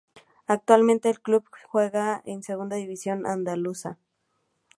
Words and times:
Actualmente 0.47 1.11
el 1.11 1.21
club 1.21 1.47
juega 1.69 2.23
en 2.25 2.41
Segunda 2.41 2.75
División 2.75 3.27
Andaluza. 3.27 3.99